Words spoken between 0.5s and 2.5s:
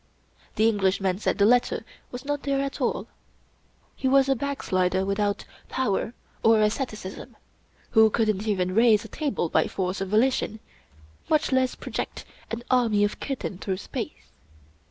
The Englishman, said the letter, was not